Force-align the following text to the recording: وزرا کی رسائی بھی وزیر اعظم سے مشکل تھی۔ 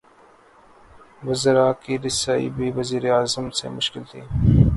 وزرا 1.27 1.67
کی 1.83 1.93
رسائی 2.05 2.49
بھی 2.55 2.67
وزیر 2.77 3.03
اعظم 3.11 3.49
سے 3.57 3.69
مشکل 3.69 4.03
تھی۔ 4.11 4.21